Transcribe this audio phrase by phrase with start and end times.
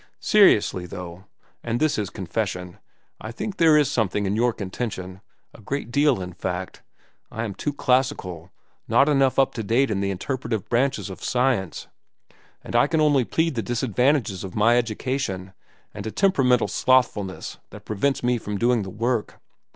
[0.19, 6.33] Seriously, though—and this is confession—I think there is something in your contention—a great deal, in
[6.33, 6.81] fact.
[7.29, 8.49] I am too classical,
[8.87, 11.87] not enough up to date in the interpretative branches of science,
[12.63, 15.53] and I can only plead the disadvantages of my education
[15.93, 19.39] and a temperamental slothfulness that prevents me from doing the work.